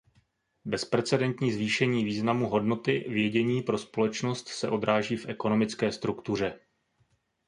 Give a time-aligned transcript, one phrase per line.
[0.65, 6.59] Bezprecedentní zvýšení významu hodnoty vědění pro společnost se odráží v ekonomické struktuře.